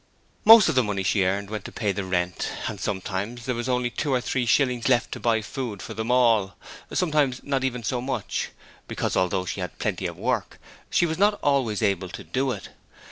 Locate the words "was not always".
11.05-11.83